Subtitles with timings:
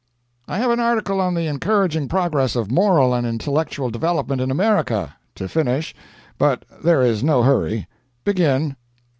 [0.47, 5.13] "I have an article on the 'Encouraging Progress of Moral and Intellectual Development in America'
[5.35, 5.93] to finish,
[6.39, 7.85] but there is no hurry.
[8.23, 8.77] Begin."